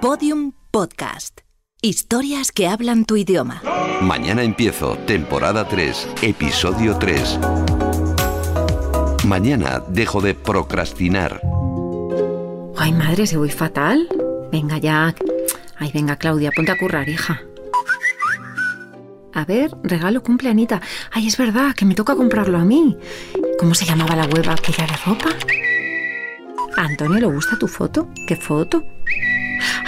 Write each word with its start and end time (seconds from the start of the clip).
Podium 0.00 0.52
Podcast. 0.70 1.40
Historias 1.82 2.52
que 2.52 2.68
hablan 2.68 3.04
tu 3.04 3.16
idioma. 3.16 3.60
Mañana 4.00 4.44
empiezo, 4.44 4.96
temporada 4.98 5.66
3, 5.66 6.08
episodio 6.22 6.96
3. 6.98 7.40
Mañana 9.26 9.82
dejo 9.88 10.20
de 10.20 10.34
procrastinar. 10.34 11.40
Ay, 12.76 12.92
madre, 12.92 13.26
se 13.26 13.38
voy 13.38 13.50
fatal. 13.50 14.08
Venga 14.52 14.78
ya. 14.78 15.16
Ay, 15.78 15.90
venga, 15.92 16.14
Claudia, 16.14 16.52
ponte 16.54 16.70
a 16.70 16.78
currar, 16.78 17.08
hija. 17.08 17.42
A 19.34 19.44
ver, 19.44 19.72
regalo 19.82 20.22
cumple 20.22 20.48
Anita. 20.48 20.80
Ay, 21.10 21.26
es 21.26 21.36
verdad, 21.36 21.74
que 21.74 21.84
me 21.84 21.96
toca 21.96 22.14
comprarlo 22.14 22.58
a 22.58 22.64
mí. 22.64 22.96
¿Cómo 23.58 23.74
se 23.74 23.84
llamaba 23.84 24.14
la 24.14 24.26
web 24.26 24.48
aquella 24.48 24.86
de 24.86 24.96
ropa? 25.04 25.30
¿A 26.76 26.82
Antonio 26.82 27.18
le 27.18 27.26
gusta 27.26 27.58
tu 27.58 27.66
foto? 27.66 28.08
¿Qué 28.28 28.36
foto? 28.36 28.84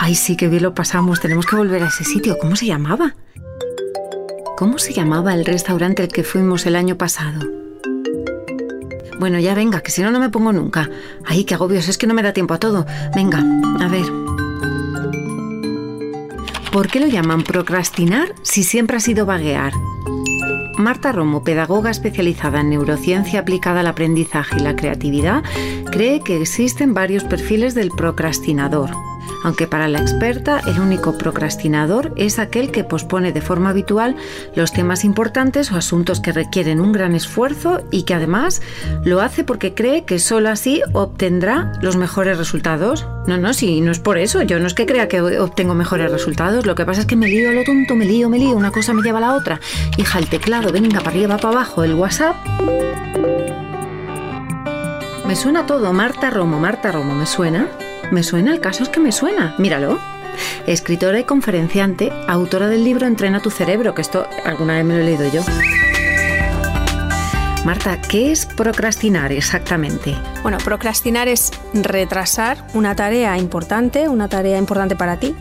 Ay, 0.02 0.14
sí, 0.14 0.34
qué 0.34 0.48
bien 0.48 0.62
lo 0.62 0.74
pasamos. 0.74 1.20
Tenemos 1.20 1.44
que 1.44 1.56
volver 1.56 1.82
a 1.82 1.88
ese 1.88 2.04
sitio. 2.04 2.38
¿Cómo 2.38 2.56
se 2.56 2.64
llamaba? 2.64 3.16
¿Cómo 4.56 4.78
se 4.78 4.94
llamaba 4.94 5.34
el 5.34 5.44
restaurante 5.44 6.02
al 6.02 6.08
que 6.08 6.24
fuimos 6.24 6.64
el 6.64 6.74
año 6.74 6.96
pasado? 6.96 7.46
Bueno, 9.18 9.38
ya 9.38 9.54
venga, 9.54 9.82
que 9.82 9.90
si 9.90 10.00
no, 10.00 10.10
no 10.10 10.18
me 10.18 10.30
pongo 10.30 10.54
nunca. 10.54 10.88
Ay, 11.26 11.44
qué 11.44 11.52
agobios, 11.52 11.86
es 11.86 11.98
que 11.98 12.06
no 12.06 12.14
me 12.14 12.22
da 12.22 12.32
tiempo 12.32 12.54
a 12.54 12.58
todo. 12.58 12.86
Venga, 13.14 13.44
a 13.78 13.88
ver. 13.88 14.06
¿Por 16.72 16.88
qué 16.88 16.98
lo 16.98 17.06
llaman 17.06 17.42
procrastinar 17.42 18.34
si 18.40 18.62
siempre 18.62 18.96
ha 18.96 19.00
sido 19.00 19.26
vaguear? 19.26 19.74
Marta 20.78 21.12
Romo, 21.12 21.44
pedagoga 21.44 21.90
especializada 21.90 22.62
en 22.62 22.70
neurociencia 22.70 23.40
aplicada 23.40 23.80
al 23.80 23.86
aprendizaje 23.86 24.56
y 24.56 24.60
la 24.60 24.76
creatividad, 24.76 25.42
cree 25.92 26.20
que 26.20 26.40
existen 26.40 26.94
varios 26.94 27.24
perfiles 27.24 27.74
del 27.74 27.90
procrastinador 27.90 29.09
aunque 29.44 29.66
para 29.66 29.88
la 29.88 30.00
experta 30.00 30.60
el 30.66 30.80
único 30.80 31.16
procrastinador 31.16 32.12
es 32.16 32.38
aquel 32.38 32.70
que 32.70 32.84
pospone 32.84 33.32
de 33.32 33.40
forma 33.40 33.70
habitual 33.70 34.16
los 34.54 34.72
temas 34.72 35.04
importantes 35.04 35.72
o 35.72 35.76
asuntos 35.76 36.20
que 36.20 36.32
requieren 36.32 36.80
un 36.80 36.92
gran 36.92 37.14
esfuerzo 37.14 37.82
y 37.90 38.02
que 38.02 38.14
además 38.14 38.62
lo 39.04 39.20
hace 39.20 39.44
porque 39.44 39.74
cree 39.74 40.04
que 40.04 40.18
solo 40.18 40.50
así 40.50 40.82
obtendrá 40.92 41.72
los 41.80 41.96
mejores 41.96 42.38
resultados. 42.38 43.06
No, 43.26 43.36
no, 43.36 43.52
si 43.52 43.80
no 43.80 43.92
es 43.92 43.98
por 43.98 44.18
eso, 44.18 44.42
yo 44.42 44.58
no 44.58 44.66
es 44.66 44.74
que 44.74 44.86
crea 44.86 45.08
que 45.08 45.20
obtengo 45.20 45.74
mejores 45.74 46.10
resultados, 46.10 46.66
lo 46.66 46.74
que 46.74 46.84
pasa 46.84 47.02
es 47.02 47.06
que 47.06 47.16
me 47.16 47.28
lío 47.28 47.52
lo 47.52 47.64
tonto, 47.64 47.94
me 47.94 48.04
lío, 48.04 48.28
me 48.28 48.38
lío, 48.38 48.56
una 48.56 48.70
cosa 48.70 48.94
me 48.94 49.02
lleva 49.02 49.18
a 49.18 49.22
la 49.22 49.34
otra. 49.34 49.60
Hija, 49.96 50.18
el 50.18 50.28
teclado, 50.28 50.72
venga 50.72 51.00
para 51.00 51.10
arriba, 51.10 51.36
para 51.36 51.48
abajo, 51.48 51.84
el 51.84 51.94
WhatsApp. 51.94 52.36
Me 55.26 55.36
suena 55.36 55.66
todo, 55.66 55.92
Marta 55.92 56.30
Romo, 56.30 56.58
Marta 56.58 56.90
Romo, 56.90 57.14
¿me 57.14 57.26
suena? 57.26 57.68
¿Me 58.10 58.24
suena? 58.24 58.52
El 58.52 58.60
caso 58.60 58.82
es 58.82 58.88
que 58.88 59.00
me 59.00 59.12
suena. 59.12 59.54
Míralo. 59.58 59.98
Escritora 60.66 61.20
y 61.20 61.24
conferenciante, 61.24 62.12
autora 62.26 62.68
del 62.68 62.84
libro 62.84 63.06
Entrena 63.06 63.40
tu 63.40 63.50
cerebro, 63.50 63.94
que 63.94 64.02
esto 64.02 64.26
alguna 64.44 64.74
vez 64.74 64.84
me 64.84 64.94
lo 64.94 65.00
he 65.00 65.04
leído 65.04 65.32
yo. 65.32 65.42
Marta, 67.64 68.00
¿qué 68.00 68.32
es 68.32 68.46
procrastinar 68.46 69.32
exactamente? 69.32 70.16
Bueno, 70.42 70.56
procrastinar 70.58 71.28
es 71.28 71.50
retrasar 71.74 72.66
una 72.72 72.96
tarea 72.96 73.36
importante, 73.36 74.08
una 74.08 74.28
tarea 74.28 74.56
importante 74.58 74.96
para 74.96 75.18
ti, 75.18 75.36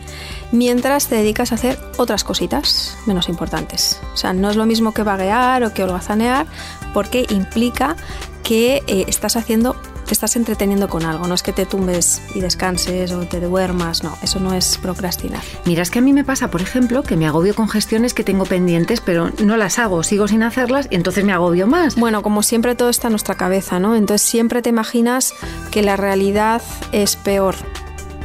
mientras 0.52 1.08
te 1.08 1.16
dedicas 1.16 1.50
a 1.50 1.54
hacer 1.54 1.78
otras 1.96 2.22
cositas 2.22 2.98
menos 3.06 3.30
importantes. 3.30 4.00
O 4.12 4.16
sea, 4.18 4.34
no 4.34 4.50
es 4.50 4.56
lo 4.56 4.66
mismo 4.66 4.92
que 4.92 5.02
vaguear 5.02 5.64
o 5.64 5.72
que 5.72 5.82
holgazanear, 5.82 6.46
porque 6.92 7.24
implica 7.30 7.96
que 8.44 8.82
eh, 8.86 9.06
estás 9.08 9.36
haciendo 9.36 9.74
te 10.10 10.14
estás 10.14 10.34
entreteniendo 10.34 10.88
con 10.88 11.04
algo, 11.04 11.28
no 11.28 11.34
es 11.36 11.44
que 11.44 11.52
te 11.52 11.66
tumbes 11.66 12.20
y 12.34 12.40
descanses 12.40 13.12
o 13.12 13.20
te 13.20 13.38
duermas, 13.38 14.02
no, 14.02 14.18
eso 14.22 14.40
no 14.40 14.54
es 14.54 14.76
procrastinar. 14.76 15.40
Mira, 15.66 15.82
es 15.82 15.90
que 15.92 16.00
a 16.00 16.02
mí 16.02 16.12
me 16.12 16.24
pasa, 16.24 16.50
por 16.50 16.60
ejemplo, 16.60 17.04
que 17.04 17.16
me 17.16 17.28
agobio 17.28 17.54
con 17.54 17.68
gestiones 17.68 18.12
que 18.12 18.24
tengo 18.24 18.44
pendientes, 18.44 19.00
pero 19.00 19.30
no 19.40 19.56
las 19.56 19.78
hago, 19.78 20.02
sigo 20.02 20.26
sin 20.26 20.42
hacerlas 20.42 20.88
y 20.90 20.96
entonces 20.96 21.24
me 21.24 21.32
agobio 21.32 21.68
más. 21.68 21.94
Bueno, 21.94 22.22
como 22.22 22.42
siempre 22.42 22.74
todo 22.74 22.88
está 22.88 23.06
en 23.06 23.12
nuestra 23.12 23.36
cabeza, 23.36 23.78
¿no? 23.78 23.94
Entonces 23.94 24.28
siempre 24.28 24.62
te 24.62 24.70
imaginas 24.70 25.32
que 25.70 25.80
la 25.82 25.96
realidad 25.96 26.60
es 26.90 27.14
peor 27.14 27.54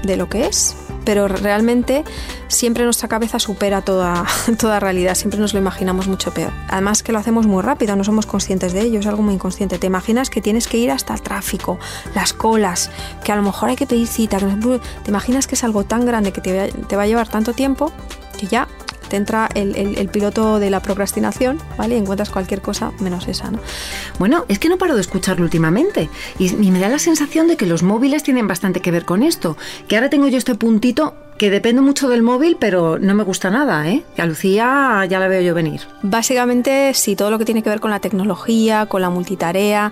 de 0.01 0.17
lo 0.17 0.27
que 0.27 0.47
es 0.47 0.75
pero 1.05 1.27
realmente 1.27 2.03
siempre 2.47 2.83
nuestra 2.83 3.07
cabeza 3.07 3.39
supera 3.39 3.81
toda, 3.81 4.25
toda 4.59 4.79
realidad, 4.79 5.15
siempre 5.15 5.39
nos 5.39 5.53
lo 5.53 5.59
imaginamos 5.59 6.07
mucho 6.07 6.33
peor. 6.33 6.51
Además 6.67 7.03
que 7.03 7.11
lo 7.11 7.19
hacemos 7.19 7.45
muy 7.47 7.63
rápido, 7.63 7.95
no 7.95 8.03
somos 8.03 8.25
conscientes 8.25 8.73
de 8.73 8.81
ello, 8.81 8.99
es 8.99 9.07
algo 9.07 9.21
muy 9.21 9.35
inconsciente. 9.35 9.77
Te 9.77 9.87
imaginas 9.87 10.29
que 10.29 10.41
tienes 10.41 10.67
que 10.67 10.77
ir 10.77 10.91
hasta 10.91 11.13
el 11.13 11.21
tráfico, 11.21 11.79
las 12.13 12.33
colas, 12.33 12.89
que 13.23 13.31
a 13.31 13.35
lo 13.35 13.41
mejor 13.41 13.69
hay 13.69 13.75
que 13.75 13.87
pedir 13.87 14.07
cita, 14.07 14.37
te 14.37 15.09
imaginas 15.09 15.47
que 15.47 15.55
es 15.55 15.63
algo 15.63 15.83
tan 15.83 16.05
grande 16.05 16.33
que 16.33 16.41
te 16.41 16.95
va 16.95 17.03
a 17.03 17.07
llevar 17.07 17.27
tanto 17.27 17.53
tiempo 17.53 17.91
que 18.37 18.47
ya 18.47 18.67
te 19.09 19.17
entra 19.17 19.49
el, 19.53 20.09
piloto 20.09 20.59
de 20.59 20.69
la 20.69 20.81
procrastinación, 20.81 21.59
¿vale? 21.77 21.95
Y 21.95 21.97
encuentras 21.97 22.29
cualquier 22.29 22.61
cosa 22.61 22.91
menos 22.99 23.27
esa, 23.27 23.51
¿no? 23.51 23.59
Bueno, 24.19 24.45
es 24.47 24.59
que 24.59 24.69
no 24.69 24.77
paro 24.77 24.95
de 24.95 25.01
escucharlo 25.01 25.43
últimamente 25.43 26.09
y, 26.39 26.47
y 26.47 26.71
me 26.71 26.79
da 26.79 26.89
la 26.89 26.99
sensación 26.99 27.47
de 27.47 27.57
que 27.57 27.65
los 27.65 27.83
móviles 27.83 28.23
tienen 28.23 28.47
bastante 28.47 28.81
que 28.81 28.91
ver 28.91 29.05
con 29.05 29.23
esto, 29.23 29.57
que 29.87 29.95
ahora 29.95 30.09
tengo 30.09 30.27
yo 30.27 30.37
este 30.37 30.55
puntito 30.55 31.15
que 31.37 31.49
depende 31.49 31.81
mucho 31.81 32.07
del 32.07 32.23
móvil, 32.23 32.55
pero 32.59 32.97
no 32.97 33.13
me 33.13 33.23
gusta 33.23 33.49
nada, 33.49 33.87
¿eh? 33.89 34.03
A 34.17 34.25
Lucía 34.25 35.05
ya 35.09 35.19
la 35.19 35.27
veo 35.27 35.41
yo 35.41 35.53
venir. 35.53 35.81
Básicamente, 36.01 36.93
sí, 36.93 37.15
todo 37.15 37.29
lo 37.29 37.37
que 37.37 37.45
tiene 37.45 37.61
que 37.61 37.69
ver 37.69 37.81
con 37.81 37.91
la 37.91 37.99
tecnología, 37.99 38.85
con 38.85 39.01
la 39.01 39.09
multitarea, 39.09 39.91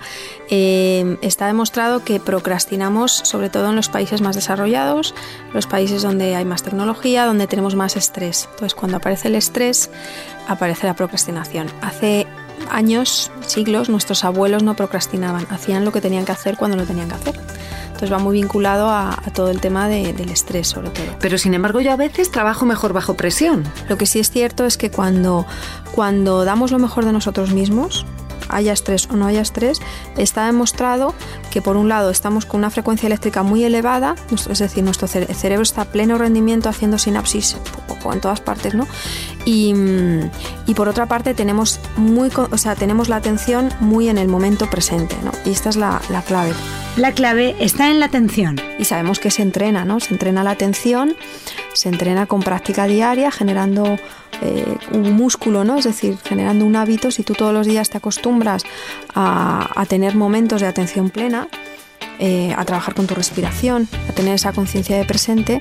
eh, 0.50 1.18
está 1.22 1.48
demostrado 1.48 2.04
que 2.04 2.20
procrastinamos 2.20 3.12
sobre 3.12 3.50
todo 3.50 3.70
en 3.70 3.76
los 3.76 3.90
países 3.90 4.22
más 4.22 4.36
desarrollados, 4.36 5.14
los 5.54 5.68
países 5.68 6.02
donde 6.02 6.36
hay 6.36 6.46
más 6.46 6.64
tecnología, 6.64 7.26
donde 7.26 7.48
tenemos 7.48 7.75
más 7.75 7.98
estrés. 7.98 8.48
Entonces, 8.52 8.74
cuando 8.74 8.98
aparece 8.98 9.28
el 9.28 9.36
estrés, 9.36 9.90
aparece 10.48 10.88
la 10.88 10.96
procrastinación. 10.96 11.68
Hace 11.81 12.25
años, 12.70 13.31
siglos, 13.46 13.90
nuestros 13.90 14.24
abuelos 14.24 14.64
no 14.64 14.75
procrastinaban, 14.75 15.46
hacían 15.50 15.84
lo 15.84 15.92
que 15.92 16.02
tenían 16.02 16.25
que 16.25 16.31
hacer 16.31 16.56
cuando 16.56 16.78
lo 16.78 16.86
tenían 16.86 17.10
que 17.10 17.16
hacer. 17.16 17.36
Entonces 18.03 18.19
va 18.19 18.22
muy 18.22 18.34
vinculado 18.34 18.90
a, 18.90 19.16
todo 19.34 19.50
el 19.50 19.62
tema 19.62 19.88
del 19.88 20.30
estrés 20.30 20.68
sobre 20.68 20.90
todo. 20.90 21.06
Pero 21.22 21.38
sin 21.38 21.53
embargo 21.53 21.80
yo 21.80 21.94
a 21.94 21.96
veces 21.96 22.31
trabajo 22.31 22.66
mejor 22.66 22.91
bajo 22.91 23.14
presión. 23.14 23.64
Lo 23.88 23.97
que 23.97 24.06
sí 24.08 24.19
es 24.19 24.30
cierto 24.30 24.66
es 24.66 24.78
que 24.78 24.91
cuando, 24.91 25.46
cuando 25.94 26.44
damos 26.44 26.72
lo 26.72 26.80
mejor 26.80 27.06
de 27.06 27.13
nosotros 27.13 27.53
mismos, 27.53 28.06
haya 28.50 28.74
estrés 28.74 29.08
o 29.09 29.16
no 29.16 29.25
haya 29.25 29.40
estrés, 29.40 29.80
está 30.18 30.46
demostrado 30.47 31.13
que 31.50 31.62
por 31.62 31.78
un 31.78 31.88
lado 31.88 32.09
estamos 32.09 32.46
con 32.46 32.59
una 32.59 32.72
frecuencia 32.72 33.08
eléctrica 33.08 33.42
muy 33.42 33.63
elevada, 33.63 34.16
es 34.50 34.59
decir, 34.59 34.84
nuestro 34.84 35.08
cerebro 35.08 35.63
está 35.63 35.84
a 35.84 35.86
pleno 35.86 36.18
rendimiento 36.18 36.68
haciendo 36.68 36.97
sinapsis 36.97 37.56
en 38.12 38.19
todas 38.19 38.42
partes, 38.42 38.75
¿no? 38.75 38.86
Y, 39.46 39.74
y, 40.68 40.74
por 40.74 40.90
otra 40.90 41.06
parte 41.06 41.34
tenemos, 41.34 41.80
muy, 41.96 42.30
o 42.36 42.58
sea, 42.58 42.75
tenemos 42.75 43.08
la 43.08 43.16
atención 43.16 43.69
muy 43.80 44.09
en 44.09 44.18
el 44.18 44.28
momento 44.28 44.69
presente, 44.69 45.16
¿no? 45.24 45.31
Y 45.46 45.52
esta 45.52 45.69
es 45.69 45.78
la, 45.78 46.02
la 46.09 46.22
clave. 46.22 46.52
La 46.96 47.12
clave 47.12 47.56
está 47.59 47.90
en 47.90 48.00
la 48.00 48.06
atención. 48.06 48.56
Y 48.78 48.86
sabemos 48.86 49.20
que 49.20 49.31
se 49.31 49.42
entrena, 49.42 49.84
¿no? 49.84 50.00
Se 50.00 50.14
entrena 50.14 50.44
la 50.44 50.52
atención, 50.52 51.16
se 51.74 51.90
entrena 51.90 52.28
con 52.28 52.42
práctica 52.42 52.86
diaria, 52.86 53.31
generando 53.31 53.98
eh, 54.44 54.78
un 54.92 55.14
músculo, 55.14 55.64
¿no? 55.64 55.80
Es 55.80 55.86
decir, 55.86 56.18
generando 56.24 56.66
un 56.66 56.76
hábito, 56.76 57.09
si 57.09 57.24
tú 57.24 57.34
todos 57.34 57.52
los 57.52 57.66
días 57.66 57.90
te 57.90 57.98
acostumbras 57.98 58.64
a 59.16 59.86
tener 59.90 60.16
momentos 60.16 60.62
de 60.62 60.68
atención 60.68 61.09
plena, 61.09 61.48
eh, 62.25 62.53
a 62.56 62.63
trabajar 62.63 62.95
con 62.95 63.06
tu 63.06 63.16
respiración, 63.16 63.89
a 64.07 64.13
tener 64.13 64.35
esa 64.35 64.53
conciencia 64.53 64.95
de 64.95 65.03
presente, 65.03 65.59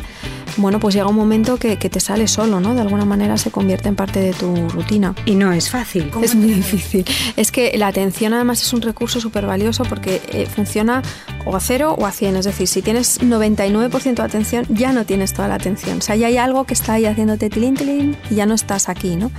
bueno, 0.59 0.79
pues 0.79 0.95
llega 0.95 1.09
un 1.09 1.17
momento 1.17 1.57
que, 1.57 1.77
te 1.77 1.99
sale 1.99 2.29
solo, 2.29 2.61
¿no? 2.61 2.77
De 2.77 2.83
alguna 2.83 3.05
manera 3.05 3.37
se 3.37 3.51
convierte 3.51 3.89
en 3.89 3.97
parte 3.97 4.21
de 4.21 4.33
tu 4.33 4.55
rutina. 4.69 5.13
Y 5.27 5.35
no 5.35 5.53
es 5.53 5.71
fácil. 5.71 6.09
Es 6.23 6.37
muy 6.37 6.53
difícil. 6.55 7.05
Es 7.37 7.51
que 7.51 7.77
la 7.77 7.89
atención 7.89 8.33
además 8.33 8.63
es 8.63 8.73
un 8.73 8.81
recurso 8.81 9.21
súper 9.21 9.45
valioso 9.45 9.83
porque 9.83 10.23
eh, 10.29 10.47
funciona 10.47 11.03
o 11.47 11.57
a 11.57 11.61
cero 11.61 11.97
o 11.99 12.07
a 12.07 12.13
100. 12.13 12.37
Es 12.37 12.45
decir, 12.45 12.69
si 12.69 12.81
tienes 12.81 13.21
99% 13.21 14.15
de 14.15 14.23
atención, 14.23 14.65
ya 14.69 14.93
no 14.93 15.05
tienes 15.05 15.33
toda 15.33 15.49
la 15.49 15.55
atención. 15.57 15.99
O 15.99 16.01
sea, 16.01 16.15
ya 16.15 16.29
hay 16.29 16.37
algo 16.37 16.63
que 16.63 16.75
está 16.75 16.93
ahí 16.93 17.07
haciéndote 17.07 17.51
tilín, 17.51 17.75
tilín 17.75 18.17
y 18.31 18.37
ya 18.37 18.47
no 18.47 18.55
estás 18.55 18.89
aquí, 18.89 19.17
¿no? 19.17 19.33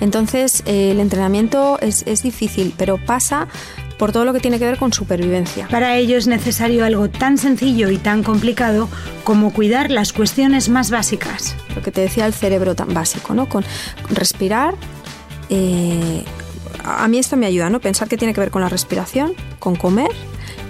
Entonces, 0.00 0.62
eh, 0.64 0.92
el 0.92 1.00
entrenamiento 1.00 1.78
es, 1.80 2.04
es 2.06 2.22
difícil, 2.22 2.72
pero 2.78 2.96
pasa 2.96 3.48
por 3.98 4.12
todo 4.12 4.24
lo 4.24 4.32
que 4.32 4.40
tiene 4.40 4.58
que 4.58 4.66
ver 4.66 4.78
con 4.78 4.92
supervivencia. 4.92 5.68
Para 5.68 5.96
ello 5.96 6.16
es 6.16 6.26
necesario 6.26 6.84
algo 6.84 7.08
tan 7.08 7.38
sencillo 7.38 7.90
y 7.90 7.98
tan 7.98 8.22
complicado 8.22 8.88
como 9.24 9.52
cuidar 9.52 9.90
las 9.90 10.12
cuestiones 10.12 10.68
más 10.68 10.90
básicas. 10.90 11.54
Lo 11.74 11.82
que 11.82 11.90
te 11.90 12.00
decía 12.00 12.26
el 12.26 12.34
cerebro 12.34 12.74
tan 12.74 12.92
básico, 12.92 13.34
¿no? 13.34 13.48
Con 13.48 13.64
respirar. 14.10 14.74
Eh, 15.48 16.24
a 16.84 17.08
mí 17.08 17.18
esto 17.18 17.36
me 17.36 17.46
ayuda, 17.46 17.70
¿no? 17.70 17.80
Pensar 17.80 18.08
que 18.08 18.16
tiene 18.16 18.34
que 18.34 18.40
ver 18.40 18.50
con 18.50 18.62
la 18.62 18.68
respiración, 18.68 19.34
con 19.58 19.76
comer, 19.76 20.10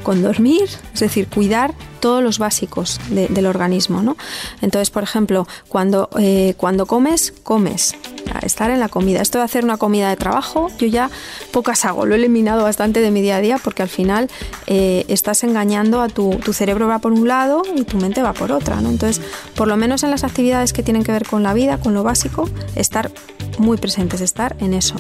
con 0.03 0.23
dormir, 0.23 0.69
es 0.93 1.01
decir, 1.01 1.27
cuidar 1.29 1.75
todos 1.99 2.23
los 2.23 2.39
básicos 2.39 3.01
del 3.09 3.47
organismo, 3.47 4.03
¿no? 4.03 4.17
Entonces, 4.61 4.91
por 4.91 5.03
ejemplo, 5.03 5.49
cuando, 5.69 6.11
eh, 6.19 6.55
cuando 6.57 6.87
comes, 6.87 7.33
comes. 7.43 7.97
Estar 8.41 8.71
en 8.71 8.81
la 8.81 8.89
comida. 8.89 9.21
Esto 9.21 9.39
de 9.39 9.45
hacer 9.45 9.65
una 9.65 9.77
comida 9.77 10.09
de 10.09 10.17
trabajo, 10.17 10.71
yo 10.79 10.87
ya 10.87 11.11
pocas 11.53 11.85
hago, 11.85 12.07
lo 12.07 12.15
he 12.15 12.19
eliminado 12.19 12.63
bastante 12.65 13.01
de 13.01 13.11
mi 13.11 13.21
día 13.21 13.37
a 13.37 13.41
día 13.41 13.59
porque 13.63 13.83
al 13.83 13.89
final 13.89 14.29
eh, 14.67 15.05
estás 15.09 15.45
engañando 15.45 16.01
a 16.01 16.09
tu, 16.09 16.31
tu 16.45 16.53
cerebro 16.53 16.89
va 16.89 16.99
por 16.99 17.13
un 17.13 17.29
lado 17.29 17.63
y 17.75 17.85
tu 17.85 17.97
mente 17.99 18.23
va 18.23 18.33
por 18.33 18.53
otra, 18.53 18.81
¿no? 18.81 18.91
Entonces, 18.91 19.25
por 19.55 19.69
lo 19.69 19.77
menos 19.77 20.03
en 20.03 20.11
las 20.11 20.25
actividades 20.25 20.73
que 20.73 20.83
tienen 20.83 21.05
que 21.05 21.13
ver 21.13 21.27
con 21.27 21.43
la 21.43 21.55
vida, 21.55 21.79
con 21.79 21.95
lo 21.95 22.03
básico, 22.03 22.49
estar 22.75 23.11
muy 23.59 23.77
presentes, 23.77 24.21
estar 24.21 24.57
en 24.61 24.75
eso. 24.75 24.97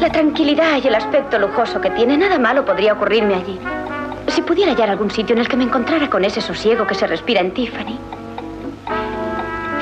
La 0.00 0.10
tranquilidad 0.10 0.82
y 0.82 0.86
el 0.86 0.94
aspecto 0.94 1.38
lujoso 1.38 1.80
que 1.80 1.90
tiene, 1.90 2.16
nada 2.16 2.38
malo 2.38 2.64
podría 2.64 2.94
ocurrirme 2.94 3.34
allí. 3.34 3.58
Si 4.28 4.42
pudiera 4.42 4.72
hallar 4.72 4.90
algún 4.90 5.10
sitio 5.10 5.34
en 5.34 5.40
el 5.40 5.48
que 5.48 5.56
me 5.56 5.64
encontrara 5.64 6.08
con 6.08 6.24
ese 6.24 6.40
sosiego 6.40 6.86
que 6.86 6.94
se 6.94 7.06
respira 7.06 7.40
en 7.40 7.52
Tiffany. 7.52 7.98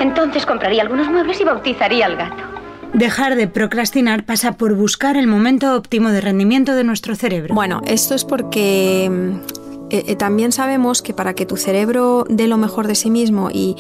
Entonces 0.00 0.44
compraría 0.46 0.82
algunos 0.82 1.08
muebles 1.08 1.40
y 1.40 1.44
bautizaría 1.44 2.06
al 2.06 2.16
gato. 2.16 2.51
Dejar 2.94 3.36
de 3.36 3.48
procrastinar 3.48 4.24
pasa 4.26 4.52
por 4.52 4.74
buscar 4.74 5.16
el 5.16 5.26
momento 5.26 5.74
óptimo 5.74 6.10
de 6.10 6.20
rendimiento 6.20 6.74
de 6.74 6.84
nuestro 6.84 7.16
cerebro. 7.16 7.54
Bueno, 7.54 7.80
esto 7.86 8.14
es 8.14 8.24
porque 8.24 9.08
mm, 9.10 9.62
eh, 9.90 10.04
eh, 10.08 10.16
también 10.16 10.52
sabemos 10.52 11.00
que 11.00 11.14
para 11.14 11.32
que 11.32 11.46
tu 11.46 11.56
cerebro 11.56 12.26
dé 12.28 12.48
lo 12.48 12.58
mejor 12.58 12.86
de 12.86 12.94
sí 12.94 13.10
mismo 13.10 13.48
y, 13.50 13.76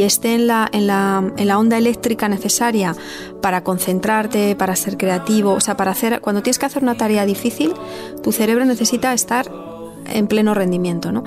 esté 0.00 0.34
en 0.34 0.46
la, 0.46 1.56
onda 1.56 1.76
eléctrica 1.76 2.28
necesaria 2.28 2.94
para 3.42 3.64
concentrarte, 3.64 4.54
para 4.54 4.76
ser 4.76 4.96
creativo, 4.96 5.52
o 5.52 5.60
sea, 5.60 5.76
para 5.76 5.90
hacer, 5.90 6.20
cuando 6.20 6.42
tienes 6.42 6.60
que 6.60 6.66
hacer 6.66 6.84
una 6.84 6.96
tarea 6.96 7.26
difícil, 7.26 7.74
tu 8.22 8.30
cerebro 8.30 8.64
necesita 8.64 9.12
estar 9.12 9.50
en 10.08 10.28
pleno 10.28 10.54
rendimiento, 10.54 11.10
¿no? 11.10 11.24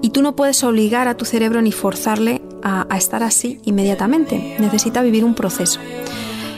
Y 0.00 0.10
tú 0.10 0.22
no 0.22 0.36
puedes 0.36 0.62
obligar 0.62 1.08
a 1.08 1.16
tu 1.16 1.24
cerebro 1.24 1.60
ni 1.60 1.72
forzarle 1.72 2.40
a 2.62 2.96
estar 2.96 3.24
así 3.24 3.60
inmediatamente. 3.64 4.56
Necesita 4.60 5.02
vivir 5.02 5.24
un 5.24 5.34
proceso 5.34 5.80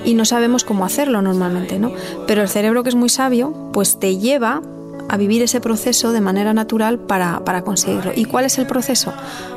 y 0.05 0.15
no 0.15 0.25
sabemos 0.25 0.65
cómo 0.65 0.85
hacerlo 0.85 1.23
normalmente, 1.23 1.79
¿no? 1.79 1.93
Pero 2.27 2.43
el 2.43 2.49
cerebro 2.49 2.83
que 2.83 2.91
es 2.91 2.95
muy 2.95 3.09
sabio, 3.09 3.71
pues 3.73 3.99
te 3.99 4.19
lleva 4.19 4.63
a 5.09 5.17
vivir 5.17 5.43
ese 5.43 5.61
proceso 5.61 6.13
de 6.13 6.21
manera 6.21 6.55
natural 6.55 6.99
para, 6.99 7.45
para 7.45 7.63
conseguirlo. 7.63 8.13
¿Y 8.15 8.25
cuál 8.25 8.47
es 8.47 8.59
el 8.59 8.67
proceso? 8.67 9.13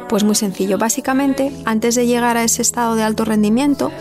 Pues 0.09 0.23
muy 0.23 0.35
sencillo. 0.35 0.77
Básicamente, 0.77 1.51
antes 1.65 1.95
de 1.95 2.05
llegar 2.05 2.37
a 2.37 2.43
ese 2.43 2.61
estado 2.61 2.95
de 2.95 3.03
alto 3.03 3.25
rendimiento, 3.25 3.91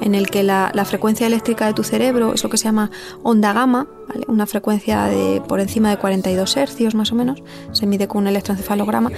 en 0.00 0.14
el 0.16 0.28
que 0.30 0.42
la, 0.42 0.72
la 0.74 0.84
frecuencia 0.84 1.26
eléctrica 1.26 1.66
de 1.66 1.74
tu 1.74 1.84
cerebro 1.84 2.34
es 2.34 2.42
lo 2.42 2.50
que 2.50 2.58
se 2.58 2.64
llama 2.64 2.90
onda 3.22 3.52
gamma, 3.52 3.86
una 4.26 4.46
frecuencia 4.46 5.04
de 5.04 5.40
por 5.46 5.60
encima 5.60 5.90
de 5.90 5.96
42 5.96 6.56
hercios 6.56 6.94
más 6.94 7.12
o 7.12 7.14
menos, 7.14 7.42
se 7.70 7.86
mide 7.86 8.08
con 8.08 8.22
un 8.22 8.28
electroencefalograma. 8.28 9.12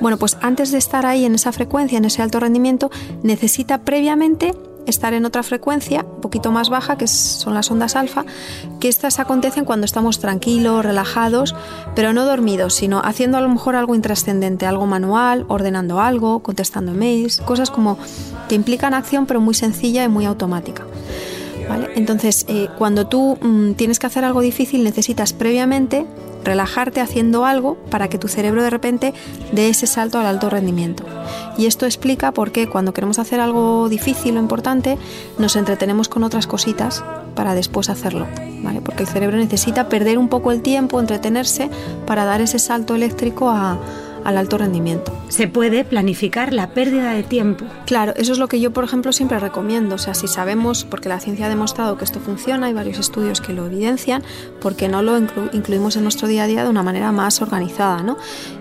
Bueno, 0.00 0.18
pues 0.18 0.36
antes 0.42 0.72
de 0.72 0.78
estar 0.78 1.06
ahí 1.06 1.24
en 1.24 1.34
esa 1.34 1.52
frecuencia, 1.52 1.96
en 1.96 2.04
ese 2.04 2.22
alto 2.22 2.38
rendimiento, 2.38 2.90
necesita 3.22 3.78
previamente 3.78 4.52
estar 4.86 5.14
en 5.14 5.24
otra 5.24 5.42
frecuencia, 5.42 6.04
un 6.04 6.20
poquito 6.20 6.52
más 6.52 6.70
baja, 6.70 6.96
que 6.96 7.06
son 7.06 7.54
las 7.54 7.70
ondas 7.70 7.96
alfa, 7.96 8.24
que 8.80 8.88
estas 8.88 9.18
acontecen 9.18 9.64
cuando 9.64 9.84
estamos 9.84 10.18
tranquilos, 10.18 10.84
relajados, 10.84 11.54
pero 11.94 12.12
no 12.12 12.24
dormidos, 12.24 12.74
sino 12.74 13.00
haciendo 13.00 13.38
a 13.38 13.40
lo 13.40 13.48
mejor 13.48 13.76
algo 13.76 13.94
intrascendente, 13.94 14.66
algo 14.66 14.86
manual, 14.86 15.44
ordenando 15.48 16.00
algo, 16.00 16.40
contestando 16.40 16.92
emails, 16.92 17.40
cosas 17.40 17.70
como 17.70 17.98
que 18.48 18.54
implican 18.54 18.94
acción 18.94 19.26
pero 19.26 19.40
muy 19.40 19.54
sencilla 19.54 20.04
y 20.04 20.08
muy 20.08 20.24
automática. 20.24 20.84
Entonces, 21.94 22.44
eh, 22.48 22.68
cuando 22.78 23.06
tú 23.06 23.38
mm, 23.40 23.72
tienes 23.72 23.98
que 23.98 24.06
hacer 24.06 24.24
algo 24.24 24.40
difícil, 24.40 24.84
necesitas 24.84 25.32
previamente 25.32 26.06
relajarte 26.44 27.00
haciendo 27.00 27.44
algo 27.44 27.76
para 27.90 28.08
que 28.08 28.18
tu 28.18 28.28
cerebro 28.28 28.62
de 28.62 28.70
repente 28.70 29.12
dé 29.50 29.68
ese 29.68 29.86
salto 29.88 30.18
al 30.20 30.26
alto 30.26 30.48
rendimiento. 30.48 31.04
Y 31.58 31.66
esto 31.66 31.86
explica 31.86 32.30
por 32.32 32.52
qué 32.52 32.68
cuando 32.68 32.92
queremos 32.94 33.18
hacer 33.18 33.40
algo 33.40 33.88
difícil 33.88 34.36
o 34.36 34.40
importante, 34.40 34.96
nos 35.38 35.56
entretenemos 35.56 36.08
con 36.08 36.22
otras 36.22 36.46
cositas 36.46 37.02
para 37.34 37.54
después 37.54 37.88
hacerlo. 37.90 38.26
¿vale? 38.62 38.80
Porque 38.80 39.02
el 39.02 39.08
cerebro 39.08 39.36
necesita 39.38 39.88
perder 39.88 40.18
un 40.18 40.28
poco 40.28 40.52
el 40.52 40.62
tiempo, 40.62 41.00
entretenerse, 41.00 41.68
para 42.06 42.24
dar 42.24 42.40
ese 42.40 42.58
salto 42.60 42.94
eléctrico 42.94 43.50
a- 43.50 43.78
al 44.26 44.36
alto 44.36 44.58
rendimiento. 44.58 45.12
Se 45.28 45.48
puede 45.48 45.84
planificar 45.84 46.52
la 46.52 46.70
pérdida 46.70 47.12
de 47.12 47.22
tiempo. 47.22 47.64
Claro, 47.86 48.12
eso 48.16 48.32
es 48.32 48.38
lo 48.38 48.48
que 48.48 48.60
yo, 48.60 48.72
por 48.72 48.84
ejemplo, 48.84 49.12
siempre 49.12 49.38
recomiendo. 49.38 49.94
O 49.94 49.98
sea, 49.98 50.14
si 50.14 50.28
sabemos, 50.28 50.84
porque 50.84 51.08
la 51.08 51.20
ciencia 51.20 51.46
ha 51.46 51.48
demostrado 51.48 51.96
que 51.96 52.04
esto 52.04 52.20
funciona, 52.20 52.66
hay 52.66 52.72
varios 52.72 52.98
estudios 52.98 53.40
que 53.40 53.52
lo 53.52 53.66
evidencian, 53.66 54.22
porque 54.60 54.88
no 54.88 55.02
lo 55.02 55.18
inclu- 55.18 55.50
incluimos 55.52 55.96
en 55.96 56.02
nuestro 56.02 56.28
día 56.28 56.44
a 56.44 56.46
día 56.46 56.64
de 56.64 56.70
una 56.70 56.82
manera 56.82 57.12
más 57.12 57.40
organizada, 57.40 58.02
¿no? 58.02 58.16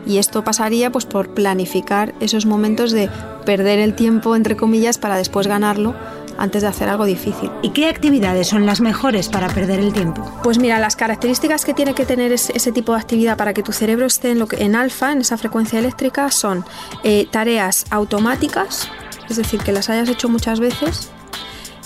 Y 0.06 0.18
esto 0.18 0.44
pasaría 0.44 0.92
pues 0.92 1.06
por 1.06 1.34
planificar 1.34 2.14
esos 2.20 2.46
momentos 2.46 2.92
de 2.92 3.10
perder 3.46 3.80
el 3.80 3.94
tiempo, 3.96 4.36
entre 4.36 4.56
comillas, 4.56 4.98
para 4.98 5.18
después 5.18 5.48
ganarlo 5.48 5.94
antes 6.38 6.62
de 6.62 6.68
hacer 6.68 6.90
algo 6.90 7.06
difícil. 7.06 7.50
¿Y 7.62 7.70
qué 7.70 7.88
actividades 7.88 8.48
son 8.48 8.66
las 8.66 8.82
mejores 8.82 9.30
para 9.30 9.48
perder 9.48 9.80
el 9.80 9.94
tiempo? 9.94 10.24
Pues 10.44 10.60
mira, 10.60 10.80
las 10.80 10.96
características 10.96 11.66
que 11.66 11.74
tiene 11.74 11.94
que 11.94 12.06
tener 12.06 12.32
ese, 12.32 12.72
tipo 12.72 12.94
de 12.94 13.00
actividad 13.00 13.38
para 13.38 13.54
que 13.54 13.64
tu 13.64 13.72
cerebro 13.72 14.06
esté 14.06 14.32
en, 14.32 14.40
lo 14.40 14.48
que, 14.48 14.64
en 14.64 14.76
alfa, 14.76 15.12
en 15.12 15.22
esa 15.22 15.38
frecuencia 15.38 15.80
eléctrica, 15.80 16.32
son 16.32 16.66
eh, 17.04 17.28
tareas 17.32 17.86
automáticas, 17.90 18.90
es 19.30 19.38
decir, 19.38 19.62
que 19.62 19.72
las 19.72 19.90
hayas 19.90 20.10
hecho 20.10 20.30
muchas 20.30 20.60
veces, 20.60 21.10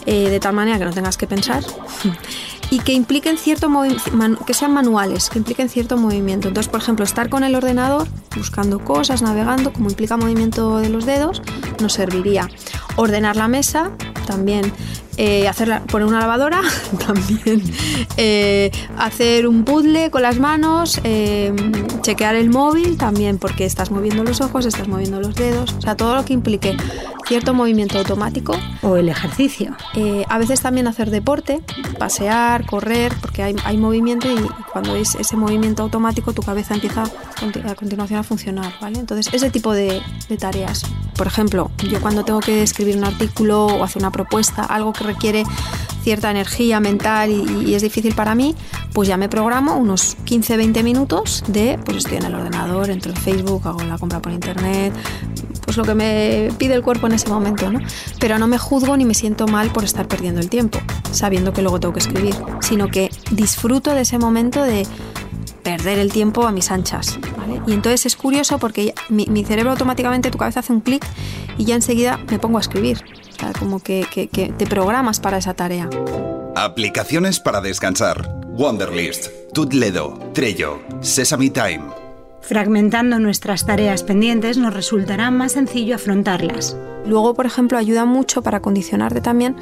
eh, 0.05 0.29
de 0.29 0.39
tal 0.39 0.53
manera 0.53 0.79
que 0.79 0.85
no 0.85 0.93
tengas 0.93 1.17
que 1.17 1.27
pensar, 1.27 1.63
y 2.71 2.79
que 2.79 2.93
impliquen 2.93 3.37
cierto 3.37 3.69
que 4.45 4.53
sean 4.53 4.73
manuales, 4.73 5.29
que 5.29 5.39
impliquen 5.39 5.69
cierto 5.69 5.97
movimiento. 5.97 6.47
Entonces, 6.47 6.69
por 6.69 6.81
ejemplo, 6.81 7.03
estar 7.03 7.29
con 7.29 7.43
el 7.43 7.55
ordenador, 7.55 8.07
buscando 8.35 8.79
cosas, 8.79 9.21
navegando, 9.21 9.73
como 9.73 9.89
implica 9.89 10.17
movimiento 10.17 10.79
de 10.79 10.89
los 10.89 11.05
dedos, 11.05 11.41
nos 11.81 11.93
serviría. 11.93 12.47
Ordenar 12.95 13.35
la 13.35 13.47
mesa, 13.47 13.91
también. 14.29 14.71
Eh, 15.17 15.49
hacer 15.49 15.67
la- 15.67 15.81
poner 15.81 16.07
una 16.07 16.19
lavadora, 16.21 16.61
también. 17.05 17.61
Eh, 18.15 18.71
hacer 18.97 19.47
un 19.47 19.65
puzzle 19.65 20.09
con 20.11 20.21
las 20.21 20.39
manos, 20.39 21.01
eh, 21.03 21.53
chequear 22.01 22.35
el 22.35 22.49
móvil, 22.49 22.95
también, 22.97 23.37
porque 23.37 23.65
estás 23.65 23.91
moviendo 23.91 24.23
los 24.23 24.39
ojos, 24.39 24.65
estás 24.65 24.87
moviendo 24.87 25.19
los 25.19 25.35
dedos, 25.35 25.73
o 25.73 25.81
sea, 25.81 25.97
todo 25.97 26.15
lo 26.15 26.23
que 26.23 26.31
implique 26.33 26.77
cierto 27.27 27.53
movimiento 27.53 27.97
automático. 27.99 28.55
O 28.81 28.95
el 28.95 29.09
ejercicio. 29.09 29.75
Eh, 29.93 30.23
a 30.29 30.37
veces 30.37 30.61
también 30.61 30.87
hacer 30.87 31.09
deporte, 31.11 31.61
pasear, 31.99 32.65
correr, 32.65 33.11
porque 33.21 33.43
hay, 33.43 33.55
hay 33.65 33.77
movimiento 33.77 34.27
y, 34.31 34.35
cuando 34.71 34.95
es 34.95 35.15
ese 35.15 35.35
movimiento 35.35 35.83
automático 35.83 36.33
tu 36.33 36.41
cabeza 36.43 36.73
empieza 36.75 37.03
a 37.03 37.75
continuación 37.75 38.19
a 38.19 38.23
funcionar, 38.23 38.71
¿vale? 38.81 38.99
Entonces, 38.99 39.33
ese 39.33 39.49
tipo 39.49 39.73
de, 39.73 40.01
de 40.29 40.37
tareas. 40.37 40.83
Por 41.19 41.27
ejemplo, 41.27 41.69
yo 41.91 41.99
cuando 41.99 42.23
tengo 42.23 42.39
que 42.39 42.63
escribir 42.63 42.95
un 42.95 43.03
artículo 43.03 43.65
o 43.65 43.83
hacer 43.83 44.01
una 44.01 44.09
propuesta, 44.09 44.63
algo 44.63 44.93
que 44.93 45.03
requiere 45.03 45.43
cierta 46.01 46.31
energía 46.31 46.79
mental 46.79 47.29
y, 47.29 47.73
es 47.73 47.81
difícil 47.81 48.15
para 48.15 48.35
mí, 48.35 48.55
pues 48.93 49.09
ya 49.09 49.17
me 49.17 49.27
programo 49.27 49.75
unos 49.75 50.15
15-20 50.25 50.81
minutos 50.81 51.43
de, 51.47 51.77
pues 51.83 51.97
estoy 51.97 52.19
en 52.19 52.23
el 52.23 52.35
ordenador, 52.35 52.89
entro 52.89 53.11
en 53.11 53.17
Facebook, 53.17 53.67
hago 53.67 53.81
la 53.81 53.97
compra 53.97 54.21
por 54.21 54.31
internet, 54.31 54.93
pues 55.65 55.75
lo 55.75 55.83
que 55.83 55.93
me 55.93 56.53
pide 56.57 56.73
el 56.73 56.83
cuerpo 56.83 57.07
en 57.07 57.13
ese 57.13 57.27
momento, 57.27 57.69
¿no? 57.69 57.81
Pero 58.21 58.39
no 58.39 58.47
me 58.47 58.57
juzgo 58.57 58.95
ni 58.95 59.03
me 59.03 59.13
siento 59.13 59.45
mal 59.45 59.71
por 59.71 59.83
estar 59.83 60.07
perdiendo 60.07 60.39
el 60.39 60.49
tiempo, 60.49 60.79
sabiendo 61.11 61.51
que 61.51 61.61
luego 61.61 61.81
tengo 61.81 61.93
que 61.93 61.99
escribir, 61.99 62.35
sino 62.61 62.87
que 62.87 63.09
disfruto 63.31 63.93
de 63.93 64.01
ese 64.03 64.19
momento 64.19 64.63
de 64.63 64.87
perder 65.77 65.99
el 65.99 66.11
tiempo 66.11 66.45
a 66.47 66.51
mis 66.51 66.71
anchas, 66.71 67.19
¿vale? 67.37 67.61
Y 67.67 67.73
entonces 67.73 68.05
es 68.05 68.15
curioso 68.15 68.57
porque 68.59 68.85
ya- 68.87 68.93
mi, 69.09 69.25
mi 69.27 69.43
cerebro 69.43 69.71
automáticamente, 69.71 70.31
tu 70.31 70.37
cabeza 70.37 70.59
hace 70.61 70.73
un 70.73 70.81
clic 70.81 71.05
y 71.57 71.65
ya 71.65 71.75
enseguida 71.75 72.17
me 72.29 72.39
pongo 72.39 72.57
a 72.57 72.61
escribir. 72.61 73.03
O 73.29 73.39
sea, 73.39 73.53
como 73.53 73.79
que, 73.79 74.05
que- 74.11 74.27
que 74.27 74.49
te 74.49 74.65
programas 74.67 75.19
para 75.19 75.37
esa 75.37 75.53
tarea. 75.53 75.89
Aplicaciones 76.55 77.39
para 77.39 77.61
descansar. 77.61 78.41
Wonderlist, 78.49 79.27
Tutledo, 79.53 80.19
Trello, 80.33 80.79
Sesame 81.01 81.49
Time. 81.49 81.81
Fragmentando 82.41 83.19
nuestras 83.19 83.65
tareas 83.65 84.03
pendientes 84.03 84.57
nos 84.57 84.73
resultará 84.73 85.29
más 85.31 85.51
sencillo 85.53 85.95
afrontarlas. 85.95 86.75
Luego, 87.05 87.33
por 87.33 87.45
ejemplo, 87.45 87.77
ayuda 87.77 88.05
mucho 88.05 88.41
para 88.41 88.59
condicionarte 88.61 89.21
también. 89.21 89.55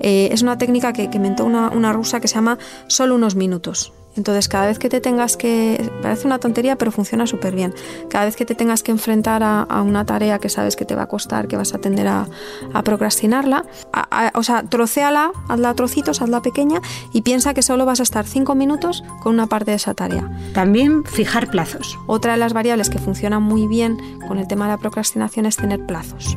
eh, 0.00 0.28
es 0.32 0.42
una 0.42 0.58
técnica 0.58 0.92
que, 0.92 1.10
que 1.10 1.16
inventó 1.18 1.44
una, 1.44 1.68
una 1.70 1.92
rusa 1.92 2.18
que 2.20 2.28
se 2.28 2.34
llama 2.36 2.58
solo 2.88 3.14
unos 3.14 3.34
minutos. 3.36 3.92
Entonces, 4.16 4.48
cada 4.48 4.66
vez 4.66 4.78
que 4.78 4.88
te 4.88 5.00
tengas 5.00 5.36
que... 5.36 5.90
Parece 6.02 6.26
una 6.26 6.38
tontería, 6.38 6.76
pero 6.76 6.90
funciona 6.90 7.26
súper 7.26 7.54
bien. 7.54 7.72
Cada 8.08 8.24
vez 8.24 8.36
que 8.36 8.44
te 8.44 8.54
tengas 8.54 8.82
que 8.82 8.90
enfrentar 8.90 9.42
a, 9.42 9.62
a 9.62 9.82
una 9.82 10.04
tarea 10.04 10.38
que 10.38 10.48
sabes 10.48 10.74
que 10.76 10.84
te 10.84 10.94
va 10.94 11.02
a 11.02 11.06
costar, 11.06 11.46
que 11.48 11.56
vas 11.56 11.74
a 11.74 11.78
tender 11.78 12.08
a, 12.08 12.26
a 12.72 12.82
procrastinarla, 12.82 13.64
a- 13.92 14.26
a- 14.26 14.32
o 14.38 14.42
sea, 14.42 14.64
trocéala, 14.64 15.30
hazla 15.48 15.70
a 15.70 15.74
trocitos, 15.74 16.20
hazla 16.22 16.42
pequeña 16.42 16.80
y 17.12 17.22
piensa 17.22 17.54
que 17.54 17.62
solo 17.62 17.84
vas 17.86 18.00
a 18.00 18.02
estar 18.02 18.26
cinco 18.26 18.54
minutos 18.54 19.04
con 19.22 19.34
una 19.34 19.46
parte 19.46 19.70
de 19.70 19.76
esa 19.76 19.94
tarea. 19.94 20.28
También 20.54 21.04
fijar 21.04 21.48
plazos. 21.50 21.98
Otra 22.06 22.32
de 22.32 22.38
las 22.38 22.52
variables 22.52 22.90
que 22.90 22.98
funciona 22.98 23.38
muy 23.38 23.66
bien 23.68 24.18
con 24.26 24.38
el 24.38 24.46
tema 24.48 24.66
de 24.66 24.72
la 24.72 24.78
procrastinación 24.78 25.46
es 25.46 25.56
tener 25.56 25.86
plazos. 25.86 26.36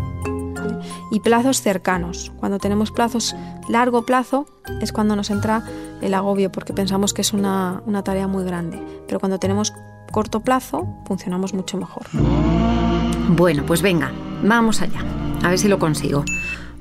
Y 1.13 1.19
plazos 1.19 1.61
cercanos. 1.61 2.31
Cuando 2.37 2.57
tenemos 2.57 2.89
plazos 2.89 3.35
largo 3.69 4.03
plazo 4.03 4.47
es 4.81 4.91
cuando 4.91 5.15
nos 5.15 5.29
entra 5.29 5.63
el 6.01 6.15
agobio 6.15 6.51
porque 6.51 6.73
pensamos 6.73 7.13
que 7.13 7.21
es 7.21 7.33
una, 7.33 7.83
una 7.85 8.03
tarea 8.03 8.27
muy 8.27 8.43
grande. 8.43 8.81
Pero 9.07 9.19
cuando 9.19 9.37
tenemos 9.37 9.73
corto 10.11 10.39
plazo 10.39 10.87
funcionamos 11.05 11.53
mucho 11.53 11.77
mejor. 11.77 12.07
Bueno, 13.29 13.63
pues 13.63 13.83
venga, 13.83 14.11
vamos 14.43 14.81
allá. 14.81 15.05
A 15.43 15.49
ver 15.49 15.59
si 15.59 15.67
lo 15.67 15.77
consigo. 15.77 16.25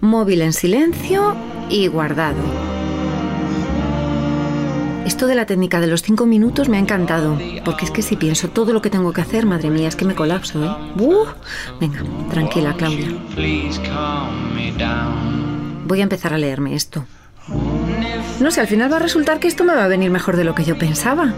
Móvil 0.01 0.41
en 0.41 0.55
silencio 0.55 1.37
y 1.69 1.89
guardado. 1.89 2.41
Esto 5.05 5.27
de 5.27 5.35
la 5.35 5.47
técnica 5.47 5.81
de 5.81 5.89
los 5.89 6.03
cinco 6.03 6.27
minutos 6.27 6.69
me 6.69 6.77
ha 6.77 6.81
encantado, 6.81 7.39
porque 7.65 7.85
es 7.85 7.91
que 7.91 8.03
si 8.03 8.17
pienso 8.17 8.49
todo 8.49 8.73
lo 8.73 8.81
que 8.81 8.91
tengo 8.91 9.13
que 9.13 9.21
hacer, 9.21 9.47
madre 9.47 9.69
mía, 9.69 9.89
es 9.89 9.97
que 9.97 10.05
me 10.05 10.15
colapso, 10.15 10.65
¿eh? 10.65 10.71
¡Uh! 11.01 11.27
Venga, 11.81 12.03
tranquila, 12.31 12.75
Claudia. 12.77 13.09
Voy 15.87 16.01
a 16.01 16.03
empezar 16.05 16.33
a 16.33 16.39
leerme 16.39 16.75
esto. 16.75 17.05
No 18.41 18.51
sé, 18.51 18.61
al 18.61 18.69
final 18.69 18.93
va 18.93 18.97
a 18.97 19.01
resultar 19.01 19.41
que 19.41 19.49
esto 19.49 19.65
me 19.65 19.75
va 19.75 19.85
a 19.85 19.89
venir 19.89 20.11
mejor 20.11 20.37
de 20.37 20.45
lo 20.45 20.55
que 20.55 20.65
yo 20.65 20.79
pensaba. 20.79 21.35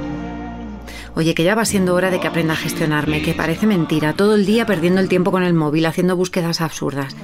Oye, 1.16 1.34
que 1.34 1.44
ya 1.44 1.54
va 1.54 1.64
siendo 1.64 1.94
hora 1.94 2.10
de 2.10 2.20
que 2.20 2.26
aprenda 2.26 2.54
a 2.54 2.56
gestionarme, 2.56 3.22
que 3.22 3.34
parece 3.34 3.66
mentira, 3.66 4.12
todo 4.14 4.34
el 4.34 4.46
día 4.46 4.66
perdiendo 4.66 5.00
el 5.00 5.08
tiempo 5.08 5.30
con 5.30 5.42
el 5.42 5.54
móvil, 5.54 5.86
haciendo 5.86 6.16
búsquedas 6.16 6.60
absurdas. 6.60 7.16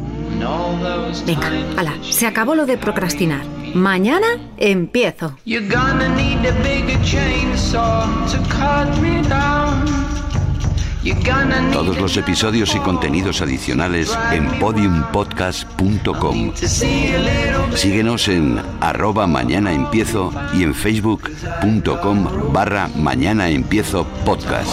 Venga, 1.27 1.51
ala, 1.77 1.95
se 2.03 2.27
acabó 2.27 2.55
lo 2.55 2.67
de 2.67 2.77
procrastinar. 2.79 3.45
Mañana 3.75 4.27
empiezo. 4.57 5.37
Todos 11.73 11.99
los 11.99 12.17
episodios 12.19 12.75
y 12.75 12.79
contenidos 12.81 13.41
adicionales 13.41 14.17
en 14.33 14.47
podiumpodcast.com. 14.59 16.53
Síguenos 17.75 18.29
en 18.29 18.61
arroba 18.81 19.27
mañana 19.27 19.73
empiezo 19.73 20.31
y 20.53 20.63
en 20.63 20.75
facebook.com 20.75 22.53
barra 22.53 22.89
mañana 22.97 23.49
empiezo 23.49 24.05
podcast. 24.27 24.71